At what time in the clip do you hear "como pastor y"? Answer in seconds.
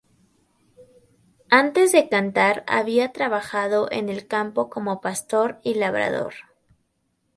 4.67-5.75